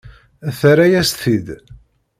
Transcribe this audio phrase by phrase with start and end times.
[0.59, 1.47] Terra-yas-t-id.